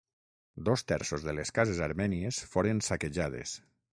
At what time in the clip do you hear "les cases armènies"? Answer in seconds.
1.41-2.41